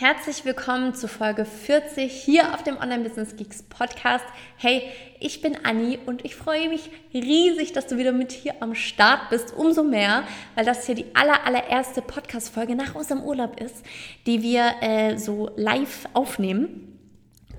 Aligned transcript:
Herzlich 0.00 0.46
willkommen 0.46 0.94
zu 0.94 1.08
Folge 1.08 1.44
40 1.44 2.10
hier 2.10 2.54
auf 2.54 2.62
dem 2.62 2.78
Online 2.78 3.06
Business 3.06 3.36
Geeks 3.36 3.62
Podcast. 3.64 4.24
Hey, 4.56 4.84
ich 5.18 5.42
bin 5.42 5.62
Anni 5.62 5.98
und 6.06 6.24
ich 6.24 6.36
freue 6.36 6.70
mich 6.70 6.88
riesig, 7.12 7.74
dass 7.74 7.86
du 7.86 7.98
wieder 7.98 8.12
mit 8.12 8.32
hier 8.32 8.54
am 8.62 8.74
Start 8.74 9.28
bist. 9.28 9.52
Umso 9.54 9.84
mehr, 9.84 10.22
weil 10.54 10.64
das 10.64 10.86
hier 10.86 10.94
die 10.94 11.14
aller, 11.14 11.44
allererste 11.44 12.00
Podcast-Folge 12.00 12.76
nach 12.76 12.94
unserem 12.94 13.22
Urlaub 13.22 13.60
ist, 13.60 13.84
die 14.26 14.42
wir 14.42 14.72
äh, 14.80 15.18
so 15.18 15.50
live 15.56 16.08
aufnehmen 16.14 16.86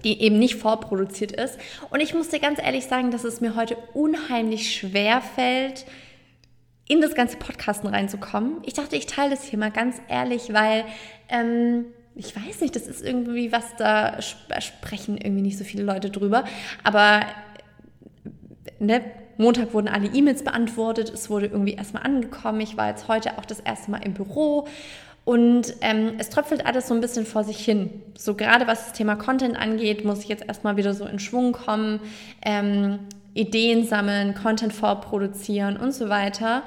die 0.03 0.19
eben 0.19 0.39
nicht 0.39 0.55
vorproduziert 0.55 1.31
ist. 1.31 1.59
Und 1.91 1.99
ich 1.99 2.15
muss 2.15 2.29
dir 2.29 2.39
ganz 2.39 2.59
ehrlich 2.59 2.85
sagen, 2.85 3.11
dass 3.11 3.23
es 3.23 3.39
mir 3.39 3.55
heute 3.55 3.77
unheimlich 3.93 4.75
schwer 4.75 5.21
fällt, 5.21 5.85
in 6.87 7.01
das 7.01 7.13
ganze 7.13 7.37
Podcasten 7.37 7.87
reinzukommen. 7.87 8.63
Ich 8.63 8.73
dachte, 8.73 8.95
ich 8.95 9.05
teile 9.05 9.29
das 9.29 9.43
hier 9.43 9.59
mal 9.59 9.69
ganz 9.69 10.01
ehrlich, 10.09 10.51
weil 10.53 10.85
ähm, 11.29 11.85
ich 12.15 12.35
weiß 12.35 12.61
nicht, 12.61 12.75
das 12.75 12.87
ist 12.87 13.03
irgendwie 13.03 13.51
was, 13.51 13.75
da 13.77 14.21
sprechen 14.21 15.17
irgendwie 15.17 15.41
nicht 15.41 15.57
so 15.57 15.63
viele 15.63 15.83
Leute 15.83 16.09
drüber. 16.09 16.43
Aber 16.83 17.21
ne, 18.79 19.01
Montag 19.37 19.73
wurden 19.73 19.87
alle 19.87 20.07
E-Mails 20.07 20.43
beantwortet, 20.43 21.09
es 21.13 21.29
wurde 21.29 21.47
irgendwie 21.47 21.73
erstmal 21.73 22.03
angekommen. 22.03 22.61
Ich 22.61 22.77
war 22.77 22.89
jetzt 22.89 23.07
heute 23.07 23.37
auch 23.37 23.45
das 23.45 23.59
erste 23.59 23.91
Mal 23.91 24.03
im 24.05 24.13
Büro 24.13 24.67
und 25.23 25.75
ähm, 25.81 26.13
es 26.17 26.29
tröpfelt 26.29 26.65
alles 26.65 26.87
so 26.87 26.93
ein 26.93 27.01
bisschen 27.01 27.25
vor 27.25 27.43
sich 27.43 27.63
hin. 27.63 28.01
So 28.17 28.35
gerade 28.35 28.67
was 28.67 28.85
das 28.85 28.93
Thema 28.93 29.15
Content 29.15 29.55
angeht, 29.55 30.03
muss 30.03 30.19
ich 30.19 30.29
jetzt 30.29 30.45
erstmal 30.47 30.77
wieder 30.77 30.93
so 30.93 31.05
in 31.05 31.19
Schwung 31.19 31.53
kommen, 31.53 31.99
ähm, 32.43 32.99
Ideen 33.33 33.85
sammeln, 33.85 34.35
Content 34.35 34.73
vorproduzieren 34.73 35.77
und 35.77 35.93
so 35.93 36.09
weiter. 36.09 36.63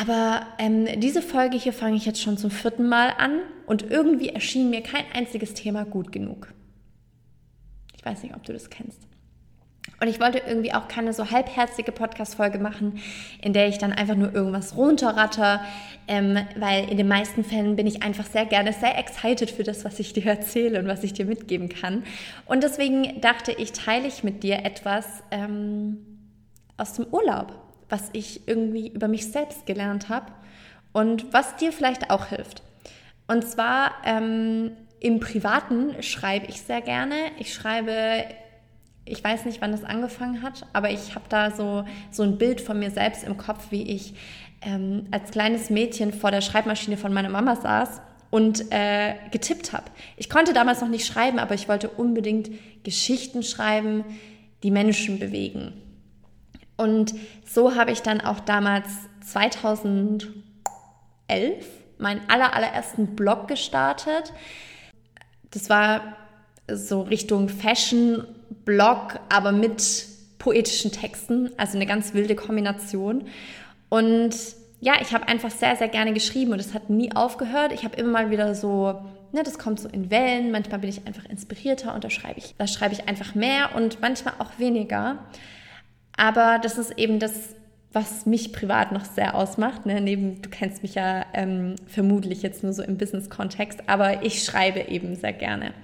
Aber 0.00 0.46
ähm, 0.58 1.00
diese 1.00 1.20
Folge 1.20 1.58
hier 1.58 1.72
fange 1.72 1.96
ich 1.96 2.06
jetzt 2.06 2.22
schon 2.22 2.38
zum 2.38 2.50
vierten 2.50 2.88
Mal 2.88 3.14
an 3.18 3.40
und 3.66 3.90
irgendwie 3.90 4.30
erschien 4.30 4.70
mir 4.70 4.82
kein 4.82 5.04
einziges 5.12 5.54
Thema 5.54 5.84
gut 5.84 6.12
genug. 6.12 6.52
Ich 7.94 8.04
weiß 8.04 8.22
nicht, 8.22 8.34
ob 8.34 8.42
du 8.44 8.52
das 8.52 8.70
kennst. 8.70 9.06
Und 10.00 10.08
ich 10.08 10.18
wollte 10.18 10.38
irgendwie 10.38 10.72
auch 10.72 10.88
keine 10.88 11.12
so 11.12 11.30
halbherzige 11.30 11.92
Podcast-Folge 11.92 12.58
machen, 12.58 12.98
in 13.40 13.52
der 13.52 13.68
ich 13.68 13.78
dann 13.78 13.92
einfach 13.92 14.16
nur 14.16 14.34
irgendwas 14.34 14.76
runterratter, 14.76 15.60
ähm, 16.08 16.38
weil 16.56 16.90
in 16.90 16.96
den 16.96 17.06
meisten 17.06 17.44
Fällen 17.44 17.76
bin 17.76 17.86
ich 17.86 18.02
einfach 18.02 18.26
sehr 18.26 18.46
gerne 18.46 18.72
sehr 18.72 18.98
excited 18.98 19.50
für 19.50 19.62
das, 19.62 19.84
was 19.84 20.00
ich 20.00 20.12
dir 20.12 20.26
erzähle 20.26 20.80
und 20.80 20.88
was 20.88 21.04
ich 21.04 21.12
dir 21.12 21.24
mitgeben 21.24 21.68
kann. 21.68 22.02
Und 22.46 22.64
deswegen 22.64 23.20
dachte 23.20 23.52
ich, 23.52 23.72
teile 23.72 24.08
ich 24.08 24.24
mit 24.24 24.42
dir 24.42 24.64
etwas 24.64 25.22
ähm, 25.30 25.98
aus 26.76 26.94
dem 26.94 27.06
Urlaub 27.06 27.61
was 27.92 28.08
ich 28.14 28.48
irgendwie 28.48 28.88
über 28.88 29.06
mich 29.06 29.30
selbst 29.30 29.66
gelernt 29.66 30.08
habe 30.08 30.32
und 30.92 31.32
was 31.32 31.56
dir 31.56 31.72
vielleicht 31.72 32.10
auch 32.10 32.26
hilft. 32.26 32.62
Und 33.28 33.46
zwar 33.46 33.92
ähm, 34.04 34.72
im 34.98 35.20
Privaten 35.20 36.02
schreibe 36.02 36.46
ich 36.46 36.62
sehr 36.62 36.80
gerne. 36.80 37.14
Ich 37.38 37.52
schreibe, 37.52 38.24
ich 39.04 39.22
weiß 39.22 39.44
nicht, 39.44 39.60
wann 39.60 39.72
das 39.72 39.84
angefangen 39.84 40.42
hat, 40.42 40.66
aber 40.72 40.90
ich 40.90 41.14
habe 41.14 41.26
da 41.28 41.50
so, 41.50 41.84
so 42.10 42.22
ein 42.22 42.38
Bild 42.38 42.60
von 42.60 42.78
mir 42.78 42.90
selbst 42.90 43.24
im 43.24 43.36
Kopf, 43.36 43.66
wie 43.70 43.82
ich 43.82 44.14
ähm, 44.62 45.06
als 45.10 45.30
kleines 45.30 45.70
Mädchen 45.70 46.12
vor 46.12 46.30
der 46.30 46.40
Schreibmaschine 46.40 46.96
von 46.96 47.12
meiner 47.12 47.28
Mama 47.28 47.56
saß 47.56 48.00
und 48.30 48.72
äh, 48.72 49.16
getippt 49.30 49.72
habe. 49.72 49.84
Ich 50.16 50.30
konnte 50.30 50.52
damals 50.54 50.80
noch 50.80 50.88
nicht 50.88 51.06
schreiben, 51.06 51.38
aber 51.38 51.54
ich 51.54 51.68
wollte 51.68 51.90
unbedingt 51.90 52.50
Geschichten 52.84 53.42
schreiben, 53.42 54.04
die 54.62 54.70
Menschen 54.70 55.18
bewegen. 55.18 55.74
Und 56.76 57.14
so 57.44 57.74
habe 57.74 57.92
ich 57.92 58.02
dann 58.02 58.20
auch 58.20 58.40
damals 58.40 58.88
2011 59.26 60.32
meinen 61.98 62.20
aller, 62.28 62.54
allerersten 62.54 63.14
Blog 63.14 63.48
gestartet. 63.48 64.32
Das 65.50 65.70
war 65.70 66.16
so 66.70 67.02
Richtung 67.02 67.48
Fashion-Blog, 67.48 69.20
aber 69.28 69.52
mit 69.52 70.06
poetischen 70.38 70.90
Texten, 70.90 71.50
also 71.56 71.76
eine 71.76 71.86
ganz 71.86 72.14
wilde 72.14 72.34
Kombination. 72.34 73.26
Und 73.88 74.34
ja, 74.80 74.94
ich 75.00 75.14
habe 75.14 75.28
einfach 75.28 75.50
sehr, 75.50 75.76
sehr 75.76 75.88
gerne 75.88 76.12
geschrieben 76.12 76.52
und 76.52 76.58
es 76.58 76.74
hat 76.74 76.90
nie 76.90 77.14
aufgehört. 77.14 77.72
Ich 77.72 77.84
habe 77.84 77.96
immer 77.96 78.10
mal 78.10 78.30
wieder 78.30 78.54
so, 78.56 79.00
ne, 79.30 79.44
das 79.44 79.58
kommt 79.58 79.78
so 79.78 79.88
in 79.88 80.10
Wellen. 80.10 80.50
Manchmal 80.50 80.80
bin 80.80 80.90
ich 80.90 81.06
einfach 81.06 81.24
inspirierter 81.26 81.94
und 81.94 82.02
da 82.02 82.10
schreibe 82.10 82.38
ich, 82.38 82.56
da 82.58 82.66
schreibe 82.66 82.94
ich 82.94 83.08
einfach 83.08 83.36
mehr 83.36 83.76
und 83.76 84.00
manchmal 84.00 84.34
auch 84.40 84.58
weniger. 84.58 85.18
Aber 86.22 86.60
das 86.62 86.78
ist 86.78 86.96
eben 87.00 87.18
das, 87.18 87.32
was 87.92 88.26
mich 88.26 88.52
privat 88.52 88.92
noch 88.92 89.04
sehr 89.04 89.34
ausmacht. 89.34 89.86
Ne? 89.86 90.00
Neben, 90.00 90.40
du 90.40 90.50
kennst 90.50 90.84
mich 90.84 90.94
ja 90.94 91.26
ähm, 91.34 91.74
vermutlich 91.88 92.42
jetzt 92.42 92.62
nur 92.62 92.72
so 92.72 92.80
im 92.80 92.96
Business-Kontext, 92.96 93.80
aber 93.88 94.22
ich 94.22 94.44
schreibe 94.44 94.82
eben 94.82 95.16
sehr 95.16 95.32
gerne. 95.32 95.74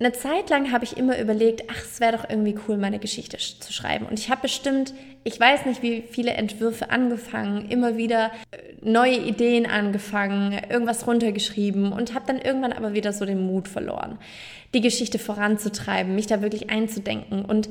Eine 0.00 0.12
Zeit 0.12 0.50
lang 0.50 0.72
habe 0.72 0.84
ich 0.84 0.96
immer 0.96 1.20
überlegt, 1.20 1.70
ach, 1.70 1.84
es 1.84 2.00
wäre 2.00 2.16
doch 2.16 2.28
irgendwie 2.28 2.56
cool, 2.66 2.78
meine 2.78 2.98
Geschichte 2.98 3.36
zu 3.36 3.72
schreiben. 3.72 4.06
Und 4.06 4.18
ich 4.18 4.28
habe 4.28 4.42
bestimmt, 4.42 4.92
ich 5.22 5.38
weiß 5.38 5.66
nicht, 5.66 5.84
wie 5.84 6.02
viele 6.02 6.32
Entwürfe 6.32 6.90
angefangen, 6.90 7.70
immer 7.70 7.96
wieder 7.96 8.32
äh, 8.50 8.56
neue 8.82 9.18
Ideen 9.18 9.66
angefangen, 9.66 10.58
irgendwas 10.68 11.06
runtergeschrieben 11.06 11.92
und 11.92 12.12
habe 12.12 12.24
dann 12.26 12.40
irgendwann 12.40 12.72
aber 12.72 12.92
wieder 12.92 13.12
so 13.12 13.24
den 13.24 13.46
Mut 13.46 13.68
verloren, 13.68 14.18
die 14.74 14.80
Geschichte 14.80 15.20
voranzutreiben, 15.20 16.12
mich 16.16 16.26
da 16.26 16.42
wirklich 16.42 16.70
einzudenken. 16.70 17.44
Und 17.44 17.68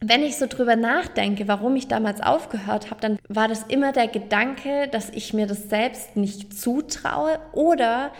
wenn 0.00 0.22
ich 0.22 0.36
so 0.36 0.46
drüber 0.46 0.76
nachdenke, 0.76 1.46
warum 1.46 1.76
ich 1.76 1.86
damals 1.86 2.22
aufgehört 2.22 2.90
habe, 2.90 3.00
dann 3.00 3.18
war 3.28 3.48
das 3.48 3.64
immer 3.64 3.92
der 3.92 4.08
Gedanke, 4.08 4.88
dass 4.88 5.10
ich 5.10 5.34
mir 5.34 5.46
das 5.46 5.68
selbst 5.68 6.16
nicht 6.16 6.58
zutraue 6.58 7.38
oder 7.52 8.10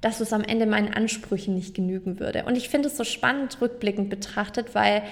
dass 0.00 0.20
es 0.20 0.32
am 0.32 0.42
Ende 0.42 0.66
meinen 0.66 0.92
Ansprüchen 0.92 1.54
nicht 1.54 1.74
genügen 1.74 2.20
würde. 2.20 2.44
Und 2.44 2.56
ich 2.56 2.68
finde 2.68 2.88
es 2.88 2.96
so 2.96 3.04
spannend 3.04 3.60
rückblickend 3.60 4.08
betrachtet, 4.08 4.74
weil 4.74 5.02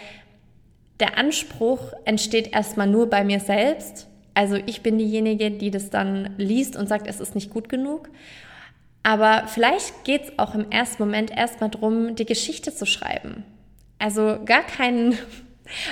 der 1.00 1.18
Anspruch 1.18 1.92
entsteht 2.04 2.54
erstmal 2.54 2.86
nur 2.86 3.10
bei 3.10 3.24
mir 3.24 3.40
selbst. 3.40 4.06
Also 4.32 4.56
ich 4.66 4.82
bin 4.82 4.98
diejenige, 4.98 5.50
die 5.50 5.70
das 5.70 5.90
dann 5.90 6.34
liest 6.38 6.76
und 6.76 6.88
sagt, 6.88 7.06
es 7.06 7.20
ist 7.20 7.34
nicht 7.34 7.50
gut 7.50 7.68
genug. 7.68 8.08
Aber 9.02 9.46
vielleicht 9.48 10.04
geht 10.04 10.22
es 10.22 10.38
auch 10.38 10.54
im 10.54 10.70
ersten 10.70 11.02
Moment 11.02 11.30
erstmal 11.30 11.70
darum, 11.70 12.14
die 12.14 12.24
Geschichte 12.24 12.74
zu 12.74 12.86
schreiben. 12.86 13.44
Also 13.98 14.38
gar 14.44 14.62
keinen 14.62 15.18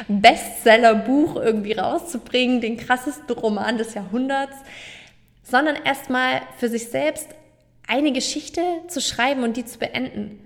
Bestseller-Buch 0.09 1.37
irgendwie 1.37 1.73
rauszubringen, 1.73 2.61
den 2.61 2.77
krassesten 2.77 3.37
Roman 3.37 3.79
des 3.79 3.95
Jahrhunderts, 3.95 4.57
sondern 5.43 5.77
erstmal 5.85 6.43
für 6.59 6.69
sich 6.69 6.89
selbst 6.89 7.29
eine 7.87 8.13
Geschichte 8.13 8.63
zu 8.89 9.01
schreiben 9.01 9.43
und 9.43 9.57
die 9.57 9.65
zu 9.65 9.79
beenden. 9.79 10.39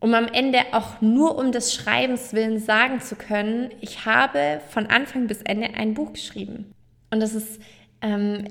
Um 0.00 0.14
am 0.14 0.28
Ende 0.28 0.60
auch 0.72 1.02
nur 1.02 1.36
um 1.36 1.52
des 1.52 1.74
Schreibens 1.74 2.32
willen 2.32 2.58
sagen 2.58 3.00
zu 3.00 3.16
können, 3.16 3.70
ich 3.80 4.06
habe 4.06 4.60
von 4.70 4.86
Anfang 4.86 5.26
bis 5.26 5.42
Ende 5.42 5.74
ein 5.74 5.92
Buch 5.92 6.14
geschrieben. 6.14 6.72
Und 7.10 7.20
das 7.20 7.34
ist 7.34 7.60
ähm, 8.02 8.44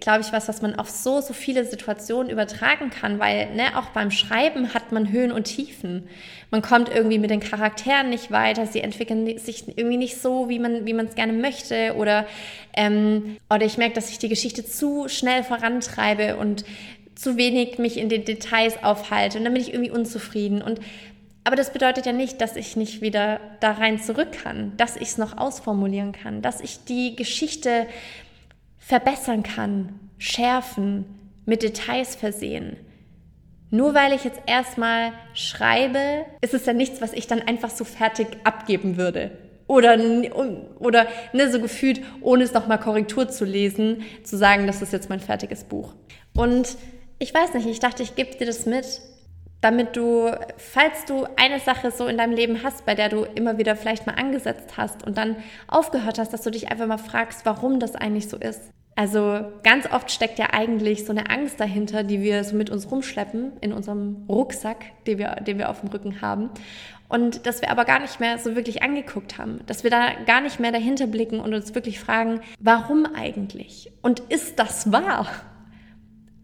glaube 0.00 0.20
ich, 0.20 0.32
was, 0.32 0.48
was 0.48 0.60
man 0.60 0.74
auf 0.74 0.90
so, 0.90 1.20
so 1.20 1.32
viele 1.32 1.64
Situationen 1.64 2.30
übertragen 2.30 2.90
kann, 2.90 3.18
weil 3.18 3.54
ne, 3.54 3.78
auch 3.78 3.90
beim 3.90 4.10
Schreiben 4.10 4.74
hat 4.74 4.92
man 4.92 5.10
Höhen 5.10 5.32
und 5.32 5.44
Tiefen. 5.44 6.08
Man 6.50 6.60
kommt 6.60 6.90
irgendwie 6.90 7.18
mit 7.18 7.30
den 7.30 7.40
Charakteren 7.40 8.10
nicht 8.10 8.30
weiter, 8.30 8.66
sie 8.66 8.80
entwickeln 8.80 9.38
sich 9.38 9.66
irgendwie 9.68 9.96
nicht 9.96 10.20
so, 10.20 10.48
wie 10.48 10.58
man 10.58 10.84
wie 10.84 10.92
man 10.92 11.06
es 11.06 11.14
gerne 11.14 11.32
möchte 11.32 11.94
oder, 11.96 12.26
ähm, 12.74 13.38
oder 13.48 13.64
ich 13.64 13.78
merke, 13.78 13.94
dass 13.94 14.10
ich 14.10 14.18
die 14.18 14.28
Geschichte 14.28 14.64
zu 14.64 15.08
schnell 15.08 15.44
vorantreibe 15.44 16.36
und 16.36 16.64
zu 17.14 17.36
wenig 17.36 17.78
mich 17.78 17.96
in 17.96 18.08
den 18.08 18.24
Details 18.24 18.82
aufhalte 18.82 19.38
und 19.38 19.44
dann 19.44 19.54
bin 19.54 19.62
ich 19.62 19.72
irgendwie 19.72 19.90
unzufrieden 19.90 20.60
und 20.60 20.80
aber 21.42 21.56
das 21.56 21.72
bedeutet 21.72 22.04
ja 22.04 22.12
nicht, 22.12 22.40
dass 22.42 22.54
ich 22.54 22.76
nicht 22.76 23.00
wieder 23.00 23.40
da 23.60 23.72
rein 23.72 23.98
zurück 23.98 24.32
kann, 24.42 24.76
dass 24.76 24.96
ich 24.96 25.08
es 25.08 25.18
noch 25.18 25.38
ausformulieren 25.38 26.12
kann, 26.12 26.42
dass 26.42 26.60
ich 26.60 26.84
die 26.84 27.16
Geschichte 27.16 27.86
verbessern 28.90 29.44
kann, 29.44 30.00
schärfen, 30.18 31.04
mit 31.46 31.62
Details 31.62 32.16
versehen. 32.16 32.76
Nur 33.70 33.94
weil 33.94 34.12
ich 34.12 34.24
jetzt 34.24 34.40
erstmal 34.46 35.12
schreibe, 35.32 36.26
ist 36.40 36.54
es 36.54 36.66
ja 36.66 36.72
nichts, 36.72 37.00
was 37.00 37.12
ich 37.12 37.28
dann 37.28 37.40
einfach 37.40 37.70
so 37.70 37.84
fertig 37.84 38.26
abgeben 38.42 38.96
würde. 38.96 39.30
Oder, 39.68 39.96
oder 40.80 41.06
ne, 41.32 41.52
so 41.52 41.60
gefühlt, 41.60 42.00
ohne 42.20 42.42
es 42.42 42.52
nochmal 42.52 42.80
Korrektur 42.80 43.28
zu 43.28 43.44
lesen, 43.44 44.02
zu 44.24 44.36
sagen, 44.36 44.66
das 44.66 44.82
ist 44.82 44.92
jetzt 44.92 45.08
mein 45.08 45.20
fertiges 45.20 45.62
Buch. 45.62 45.94
Und 46.34 46.76
ich 47.20 47.32
weiß 47.32 47.54
nicht, 47.54 47.66
ich 47.66 47.78
dachte, 47.78 48.02
ich 48.02 48.16
gebe 48.16 48.36
dir 48.36 48.46
das 48.46 48.66
mit, 48.66 49.02
damit 49.60 49.96
du, 49.96 50.32
falls 50.56 51.04
du 51.04 51.28
eine 51.36 51.60
Sache 51.60 51.92
so 51.92 52.08
in 52.08 52.18
deinem 52.18 52.34
Leben 52.34 52.64
hast, 52.64 52.84
bei 52.86 52.96
der 52.96 53.08
du 53.08 53.22
immer 53.22 53.56
wieder 53.56 53.76
vielleicht 53.76 54.08
mal 54.08 54.16
angesetzt 54.16 54.76
hast 54.76 55.06
und 55.06 55.16
dann 55.16 55.36
aufgehört 55.68 56.18
hast, 56.18 56.32
dass 56.32 56.42
du 56.42 56.50
dich 56.50 56.72
einfach 56.72 56.88
mal 56.88 56.98
fragst, 56.98 57.46
warum 57.46 57.78
das 57.78 57.94
eigentlich 57.94 58.28
so 58.28 58.36
ist. 58.36 58.72
Also 59.00 59.46
ganz 59.62 59.90
oft 59.90 60.10
steckt 60.10 60.38
ja 60.38 60.48
eigentlich 60.52 61.06
so 61.06 61.12
eine 61.12 61.30
Angst 61.30 61.58
dahinter, 61.58 62.02
die 62.04 62.20
wir 62.20 62.44
so 62.44 62.54
mit 62.54 62.68
uns 62.68 62.90
rumschleppen 62.90 63.52
in 63.62 63.72
unserem 63.72 64.26
Rucksack, 64.28 64.84
den 65.06 65.16
wir, 65.16 65.36
den 65.36 65.56
wir 65.56 65.70
auf 65.70 65.80
dem 65.80 65.88
Rücken 65.88 66.20
haben. 66.20 66.50
Und 67.08 67.46
dass 67.46 67.62
wir 67.62 67.70
aber 67.70 67.86
gar 67.86 68.00
nicht 68.00 68.20
mehr 68.20 68.36
so 68.36 68.56
wirklich 68.56 68.82
angeguckt 68.82 69.38
haben, 69.38 69.60
dass 69.64 69.84
wir 69.84 69.90
da 69.90 70.10
gar 70.26 70.42
nicht 70.42 70.60
mehr 70.60 70.70
dahinter 70.70 71.06
blicken 71.06 71.40
und 71.40 71.54
uns 71.54 71.74
wirklich 71.74 71.98
fragen, 71.98 72.42
warum 72.60 73.06
eigentlich? 73.06 73.90
Und 74.02 74.20
ist 74.28 74.58
das 74.58 74.92
wahr? 74.92 75.26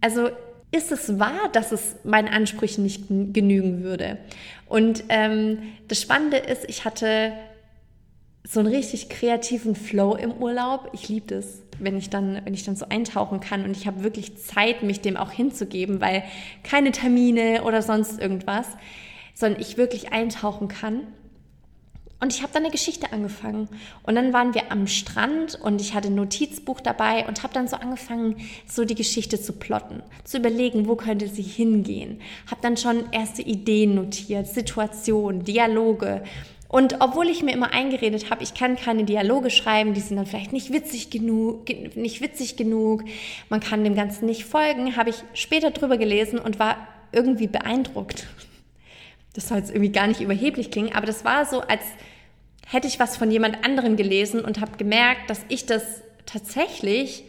Also 0.00 0.30
ist 0.72 0.92
es 0.92 1.18
wahr, 1.18 1.50
dass 1.52 1.72
es 1.72 1.96
meinen 2.04 2.28
Ansprüchen 2.28 2.84
nicht 2.84 3.06
genügen 3.08 3.82
würde? 3.82 4.16
Und 4.64 5.04
ähm, 5.10 5.58
das 5.88 6.00
Spannende 6.00 6.38
ist, 6.38 6.64
ich 6.70 6.86
hatte 6.86 7.34
so 8.48 8.60
einen 8.60 8.72
richtig 8.72 9.08
kreativen 9.08 9.74
Flow 9.74 10.14
im 10.14 10.32
Urlaub. 10.32 10.90
Ich 10.92 11.08
liebe 11.08 11.26
das, 11.34 11.62
wenn 11.78 11.96
ich 11.96 12.10
dann, 12.10 12.40
wenn 12.44 12.54
ich 12.54 12.64
dann 12.64 12.76
so 12.76 12.86
eintauchen 12.88 13.40
kann 13.40 13.64
und 13.64 13.76
ich 13.76 13.86
habe 13.86 14.04
wirklich 14.04 14.36
Zeit, 14.38 14.82
mich 14.82 15.00
dem 15.00 15.16
auch 15.16 15.32
hinzugeben, 15.32 16.00
weil 16.00 16.22
keine 16.62 16.92
Termine 16.92 17.64
oder 17.64 17.82
sonst 17.82 18.20
irgendwas, 18.20 18.66
sondern 19.34 19.60
ich 19.60 19.76
wirklich 19.76 20.12
eintauchen 20.12 20.68
kann. 20.68 21.00
Und 22.18 22.34
ich 22.34 22.40
habe 22.40 22.52
dann 22.52 22.62
eine 22.62 22.72
Geschichte 22.72 23.12
angefangen. 23.12 23.68
Und 24.02 24.14
dann 24.14 24.32
waren 24.32 24.54
wir 24.54 24.72
am 24.72 24.86
Strand 24.86 25.60
und 25.60 25.82
ich 25.82 25.92
hatte 25.92 26.08
ein 26.08 26.14
Notizbuch 26.14 26.80
dabei 26.80 27.26
und 27.26 27.42
habe 27.42 27.52
dann 27.52 27.68
so 27.68 27.76
angefangen, 27.76 28.36
so 28.66 28.86
die 28.86 28.94
Geschichte 28.94 29.38
zu 29.38 29.52
plotten, 29.52 30.02
zu 30.24 30.38
überlegen, 30.38 30.88
wo 30.88 30.96
könnte 30.96 31.28
sie 31.28 31.42
hingehen. 31.42 32.22
Habe 32.50 32.62
dann 32.62 32.78
schon 32.78 33.12
erste 33.12 33.42
Ideen 33.42 33.96
notiert, 33.96 34.46
Situationen, 34.46 35.44
Dialoge. 35.44 36.22
Und 36.68 36.96
obwohl 37.00 37.28
ich 37.28 37.42
mir 37.42 37.52
immer 37.52 37.72
eingeredet 37.72 38.30
habe, 38.30 38.42
ich 38.42 38.54
kann 38.54 38.76
keine 38.76 39.04
Dialoge 39.04 39.50
schreiben, 39.50 39.94
die 39.94 40.00
sind 40.00 40.16
dann 40.16 40.26
vielleicht 40.26 40.52
nicht 40.52 40.72
witzig 40.72 41.10
genug, 41.10 41.68
nicht 41.96 42.20
witzig 42.20 42.56
genug, 42.56 43.04
man 43.48 43.60
kann 43.60 43.84
dem 43.84 43.94
Ganzen 43.94 44.26
nicht 44.26 44.44
folgen, 44.44 44.96
habe 44.96 45.10
ich 45.10 45.16
später 45.34 45.70
drüber 45.70 45.96
gelesen 45.96 46.38
und 46.38 46.58
war 46.58 46.88
irgendwie 47.12 47.46
beeindruckt 47.46 48.26
das 49.36 49.48
soll 49.48 49.58
jetzt 49.58 49.70
irgendwie 49.70 49.92
gar 49.92 50.06
nicht 50.06 50.20
überheblich 50.20 50.70
klingen, 50.70 50.94
aber 50.94 51.06
das 51.06 51.24
war 51.24 51.44
so, 51.44 51.60
als 51.60 51.82
hätte 52.66 52.88
ich 52.88 52.98
was 52.98 53.16
von 53.16 53.30
jemand 53.30 53.64
anderem 53.64 53.96
gelesen 53.96 54.42
und 54.42 54.60
habe 54.60 54.78
gemerkt, 54.78 55.28
dass 55.28 55.44
ich 55.48 55.66
das 55.66 56.02
tatsächlich 56.24 57.24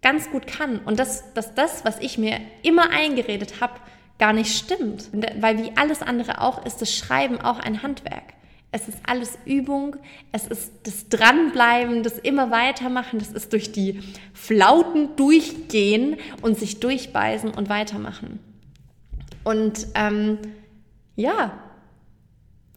ganz 0.00 0.30
gut 0.30 0.46
kann 0.46 0.78
und 0.78 1.00
dass, 1.00 1.34
dass 1.34 1.54
das, 1.54 1.84
was 1.84 1.98
ich 1.98 2.16
mir 2.16 2.40
immer 2.62 2.90
eingeredet 2.90 3.60
habe, 3.60 3.74
gar 4.18 4.32
nicht 4.32 4.56
stimmt. 4.56 5.10
Weil 5.40 5.58
wie 5.58 5.72
alles 5.76 6.00
andere 6.00 6.40
auch 6.40 6.64
ist 6.64 6.80
das 6.80 6.94
Schreiben 6.94 7.40
auch 7.40 7.58
ein 7.58 7.82
Handwerk. 7.82 8.22
Es 8.70 8.86
ist 8.86 8.98
alles 9.06 9.38
Übung, 9.46 9.96
es 10.30 10.46
ist 10.46 10.72
das 10.82 11.08
Dranbleiben, 11.08 12.02
das 12.02 12.18
immer 12.18 12.50
weitermachen, 12.50 13.18
das 13.18 13.32
ist 13.32 13.52
durch 13.54 13.72
die 13.72 14.00
Flauten 14.34 15.16
durchgehen 15.16 16.16
und 16.42 16.58
sich 16.58 16.78
durchbeißen 16.78 17.50
und 17.50 17.70
weitermachen. 17.70 18.40
Und 19.42 19.86
ähm, 19.94 20.38
ja, 21.16 21.58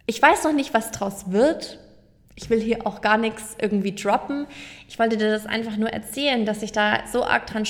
ich 0.05 0.21
weiß 0.21 0.45
noch 0.45 0.53
nicht, 0.53 0.73
was 0.73 0.91
draus 0.91 1.31
wird. 1.31 1.79
Ich 2.35 2.49
will 2.49 2.61
hier 2.61 2.87
auch 2.87 3.01
gar 3.01 3.17
nichts 3.17 3.57
irgendwie 3.61 3.93
droppen. 3.93 4.47
Ich 4.87 4.97
wollte 4.97 5.17
dir 5.17 5.29
das 5.29 5.45
einfach 5.45 5.75
nur 5.75 5.89
erzählen, 5.89 6.45
dass 6.45 6.63
ich 6.63 6.71
da 6.71 7.05
so 7.11 7.25
arg 7.25 7.47
dran, 7.47 7.65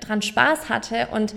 dran 0.00 0.22
Spaß 0.22 0.68
hatte 0.68 1.08
und 1.10 1.34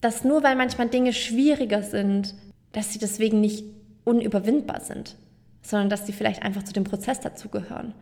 dass 0.00 0.24
nur 0.24 0.42
weil 0.42 0.56
manchmal 0.56 0.88
Dinge 0.88 1.12
schwieriger 1.12 1.82
sind, 1.82 2.34
dass 2.72 2.92
sie 2.92 2.98
deswegen 2.98 3.40
nicht 3.40 3.64
unüberwindbar 4.04 4.80
sind, 4.80 5.16
sondern 5.62 5.90
dass 5.90 6.06
sie 6.06 6.12
vielleicht 6.12 6.42
einfach 6.42 6.62
zu 6.62 6.72
dem 6.72 6.84
Prozess 6.84 7.20
dazugehören, 7.20 7.94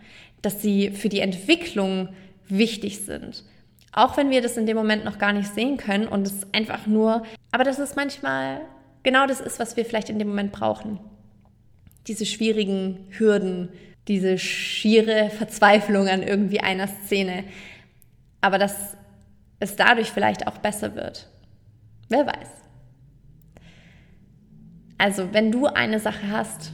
dass 0.42 0.62
sie 0.62 0.90
für 0.90 1.08
die 1.08 1.20
Entwicklung 1.20 2.08
wichtig 2.48 3.00
sind. 3.04 3.44
Auch 3.92 4.16
wenn 4.16 4.30
wir 4.30 4.42
das 4.42 4.56
in 4.56 4.66
dem 4.66 4.76
Moment 4.76 5.04
noch 5.04 5.18
gar 5.18 5.32
nicht 5.32 5.52
sehen 5.54 5.76
können 5.76 6.06
und 6.06 6.26
es 6.26 6.46
einfach 6.52 6.86
nur, 6.86 7.24
aber 7.50 7.64
das 7.64 7.78
ist 7.78 7.96
manchmal 7.96 8.60
genau 9.02 9.26
das 9.26 9.40
ist, 9.40 9.58
was 9.58 9.76
wir 9.76 9.84
vielleicht 9.84 10.10
in 10.10 10.18
dem 10.18 10.28
Moment 10.28 10.52
brauchen. 10.52 11.00
Diese 12.06 12.26
schwierigen 12.26 13.06
Hürden, 13.10 13.70
diese 14.06 14.38
schiere 14.38 15.30
Verzweiflung 15.30 16.08
an 16.08 16.22
irgendwie 16.22 16.60
einer 16.60 16.88
Szene. 16.88 17.44
Aber 18.40 18.58
dass 18.58 18.96
es 19.60 19.76
dadurch 19.76 20.10
vielleicht 20.10 20.46
auch 20.46 20.58
besser 20.58 20.94
wird. 20.94 21.28
Wer 22.08 22.26
weiß. 22.26 22.48
Also, 24.96 25.32
wenn 25.32 25.52
du 25.52 25.66
eine 25.66 26.00
Sache 26.00 26.30
hast, 26.30 26.72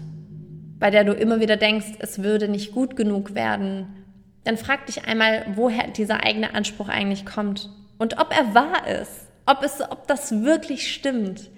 bei 0.85 0.91
der 0.91 1.03
du 1.05 1.15
immer 1.15 1.41
wieder 1.41 1.57
denkst, 1.57 1.93
es 2.01 2.23
würde 2.23 2.47
nicht 2.47 2.73
gut 2.73 2.95
genug 2.95 3.35
werden, 3.35 4.05
dann 4.45 4.59
frag 4.59 4.85
dich 4.85 5.07
einmal, 5.07 5.47
woher 5.55 5.89
dieser 5.89 6.23
eigene 6.25 6.53
Anspruch 6.53 6.91
eigentlich 6.91 7.25
kommt 7.25 7.71
und 7.97 8.19
ob 8.19 8.37
er 8.37 8.55
wahr 8.55 8.87
ist, 8.87 9.27
ob, 9.47 9.63
es, 9.63 9.81
ob 9.81 10.07
das 10.09 10.43
wirklich 10.45 10.93
stimmt. 10.93 11.49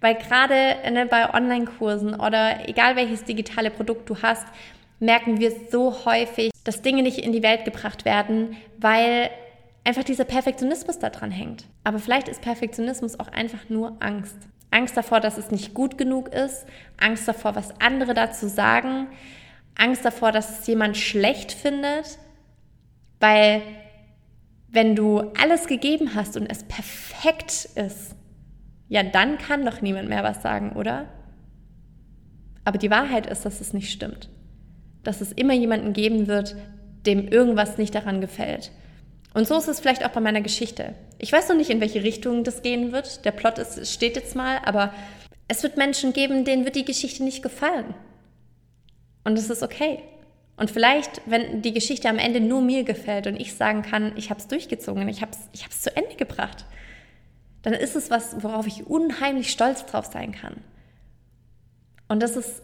Weil 0.00 0.14
gerade 0.14 0.76
ne, 0.90 1.04
bei 1.04 1.34
Online-Kursen 1.34 2.14
oder 2.18 2.66
egal 2.70 2.96
welches 2.96 3.24
digitale 3.24 3.70
Produkt 3.70 4.08
du 4.08 4.22
hast, 4.22 4.46
merken 4.98 5.40
wir 5.40 5.52
so 5.70 6.06
häufig, 6.06 6.50
dass 6.64 6.80
Dinge 6.80 7.02
nicht 7.02 7.18
in 7.18 7.32
die 7.32 7.42
Welt 7.42 7.66
gebracht 7.66 8.06
werden, 8.06 8.56
weil 8.78 9.28
einfach 9.84 10.04
dieser 10.04 10.24
Perfektionismus 10.24 10.98
da 10.98 11.10
dran 11.10 11.32
hängt. 11.32 11.66
Aber 11.84 11.98
vielleicht 11.98 12.28
ist 12.28 12.40
Perfektionismus 12.40 13.20
auch 13.20 13.28
einfach 13.28 13.68
nur 13.68 13.98
Angst. 14.00 14.38
Angst 14.70 14.96
davor, 14.96 15.20
dass 15.20 15.38
es 15.38 15.50
nicht 15.50 15.74
gut 15.74 15.98
genug 15.98 16.28
ist, 16.28 16.66
Angst 16.96 17.26
davor, 17.26 17.56
was 17.56 17.80
andere 17.80 18.14
dazu 18.14 18.48
sagen, 18.48 19.08
Angst 19.74 20.04
davor, 20.04 20.32
dass 20.32 20.60
es 20.60 20.66
jemand 20.66 20.96
schlecht 20.96 21.52
findet, 21.52 22.18
weil 23.18 23.62
wenn 24.68 24.94
du 24.94 25.20
alles 25.40 25.66
gegeben 25.66 26.14
hast 26.14 26.36
und 26.36 26.46
es 26.46 26.62
perfekt 26.64 27.68
ist, 27.74 28.14
ja, 28.88 29.02
dann 29.02 29.38
kann 29.38 29.64
doch 29.64 29.80
niemand 29.82 30.08
mehr 30.08 30.22
was 30.22 30.42
sagen, 30.42 30.72
oder? 30.72 31.06
Aber 32.64 32.78
die 32.78 32.90
Wahrheit 32.90 33.26
ist, 33.26 33.44
dass 33.44 33.60
es 33.60 33.72
nicht 33.72 33.90
stimmt. 33.90 34.28
Dass 35.02 35.20
es 35.20 35.32
immer 35.32 35.54
jemanden 35.54 35.92
geben 35.92 36.26
wird, 36.26 36.56
dem 37.06 37.26
irgendwas 37.26 37.78
nicht 37.78 37.94
daran 37.94 38.20
gefällt. 38.20 38.70
Und 39.32 39.46
so 39.46 39.56
ist 39.56 39.68
es 39.68 39.80
vielleicht 39.80 40.04
auch 40.04 40.10
bei 40.10 40.20
meiner 40.20 40.40
Geschichte. 40.40 40.94
Ich 41.18 41.32
weiß 41.32 41.48
noch 41.48 41.56
nicht, 41.56 41.70
in 41.70 41.80
welche 41.80 42.02
Richtung 42.02 42.42
das 42.42 42.62
gehen 42.62 42.92
wird. 42.92 43.24
Der 43.24 43.30
Plot 43.30 43.58
ist, 43.58 43.92
steht 43.92 44.16
jetzt 44.16 44.34
mal, 44.34 44.58
aber 44.64 44.92
es 45.46 45.62
wird 45.62 45.76
Menschen 45.76 46.12
geben, 46.12 46.44
denen 46.44 46.64
wird 46.64 46.76
die 46.76 46.84
Geschichte 46.84 47.22
nicht 47.22 47.42
gefallen. 47.42 47.94
Und 49.24 49.38
es 49.38 49.50
ist 49.50 49.62
okay. 49.62 50.00
Und 50.56 50.70
vielleicht, 50.70 51.22
wenn 51.26 51.62
die 51.62 51.72
Geschichte 51.72 52.08
am 52.08 52.18
Ende 52.18 52.40
nur 52.40 52.60
mir 52.60 52.84
gefällt 52.84 53.26
und 53.26 53.40
ich 53.40 53.54
sagen 53.54 53.82
kann, 53.82 54.12
ich 54.16 54.30
habe 54.30 54.40
es 54.40 54.48
durchgezogen, 54.48 55.08
ich 55.08 55.22
habe 55.22 55.32
es 55.32 55.38
ich 55.52 55.70
zu 55.70 55.94
Ende 55.96 56.16
gebracht, 56.16 56.66
dann 57.62 57.72
ist 57.72 57.96
es 57.96 58.10
was, 58.10 58.42
worauf 58.42 58.66
ich 58.66 58.86
unheimlich 58.86 59.50
stolz 59.50 59.86
drauf 59.86 60.06
sein 60.06 60.32
kann. 60.32 60.56
Und 62.08 62.22
das 62.22 62.36
ist, 62.36 62.62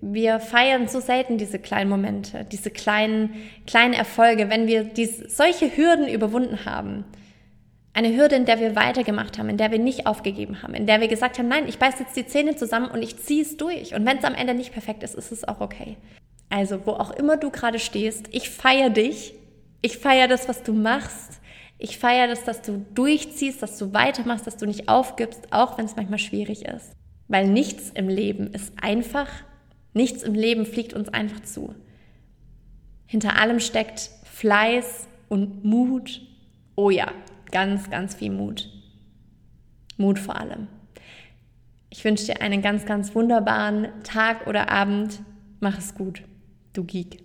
wir 0.00 0.40
feiern 0.40 0.88
so 0.88 1.00
selten 1.00 1.38
diese 1.38 1.58
kleinen 1.58 1.90
Momente, 1.90 2.46
diese 2.50 2.70
kleinen, 2.70 3.34
kleinen 3.66 3.94
Erfolge, 3.94 4.48
wenn 4.48 4.66
wir 4.66 4.84
dies, 4.84 5.18
solche 5.36 5.76
Hürden 5.76 6.08
überwunden 6.08 6.64
haben. 6.64 7.04
Eine 7.92 8.16
Hürde, 8.16 8.36
in 8.36 8.46
der 8.46 8.60
wir 8.60 8.76
weitergemacht 8.76 9.38
haben, 9.38 9.48
in 9.48 9.56
der 9.56 9.72
wir 9.72 9.78
nicht 9.78 10.06
aufgegeben 10.06 10.62
haben, 10.62 10.74
in 10.74 10.86
der 10.86 11.00
wir 11.00 11.08
gesagt 11.08 11.38
haben, 11.38 11.48
nein, 11.48 11.68
ich 11.68 11.78
beiß 11.78 11.98
jetzt 11.98 12.16
die 12.16 12.26
Zähne 12.26 12.56
zusammen 12.56 12.90
und 12.90 13.02
ich 13.02 13.18
ziehe 13.18 13.42
es 13.42 13.56
durch. 13.56 13.94
Und 13.94 14.06
wenn 14.06 14.18
es 14.18 14.24
am 14.24 14.34
Ende 14.34 14.54
nicht 14.54 14.72
perfekt 14.72 15.02
ist, 15.02 15.14
ist 15.14 15.32
es 15.32 15.46
auch 15.46 15.60
okay. 15.60 15.96
Also, 16.50 16.86
wo 16.86 16.92
auch 16.92 17.10
immer 17.10 17.36
du 17.36 17.50
gerade 17.50 17.78
stehst, 17.78 18.28
ich 18.32 18.48
feiere 18.48 18.90
dich. 18.90 19.34
Ich 19.82 19.98
feiere 19.98 20.28
das, 20.28 20.48
was 20.48 20.62
du 20.62 20.72
machst. 20.72 21.40
Ich 21.78 21.98
feiere 21.98 22.28
das, 22.28 22.44
dass 22.44 22.62
du 22.62 22.84
durchziehst, 22.94 23.62
dass 23.62 23.78
du 23.78 23.92
weitermachst, 23.92 24.46
dass 24.46 24.56
du 24.56 24.66
nicht 24.66 24.88
aufgibst, 24.88 25.52
auch 25.52 25.78
wenn 25.78 25.86
es 25.86 25.96
manchmal 25.96 26.18
schwierig 26.18 26.66
ist. 26.66 26.92
Weil 27.30 27.46
nichts 27.46 27.90
im 27.94 28.08
Leben 28.08 28.48
ist 28.48 28.72
einfach, 28.82 29.28
nichts 29.94 30.24
im 30.24 30.34
Leben 30.34 30.66
fliegt 30.66 30.94
uns 30.94 31.08
einfach 31.08 31.38
zu. 31.40 31.76
Hinter 33.06 33.36
allem 33.38 33.60
steckt 33.60 34.10
Fleiß 34.24 35.06
und 35.28 35.64
Mut. 35.64 36.22
Oh 36.74 36.90
ja, 36.90 37.12
ganz, 37.52 37.88
ganz 37.88 38.16
viel 38.16 38.32
Mut. 38.32 38.68
Mut 39.96 40.18
vor 40.18 40.40
allem. 40.40 40.66
Ich 41.88 42.04
wünsche 42.04 42.26
dir 42.26 42.42
einen 42.42 42.62
ganz, 42.62 42.84
ganz 42.84 43.14
wunderbaren 43.14 43.86
Tag 44.02 44.48
oder 44.48 44.68
Abend. 44.68 45.20
Mach 45.60 45.78
es 45.78 45.94
gut, 45.94 46.24
du 46.72 46.82
Geek. 46.82 47.22